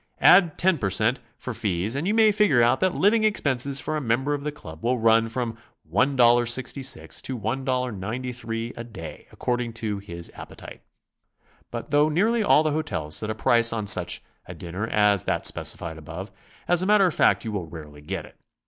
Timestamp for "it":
18.25-18.37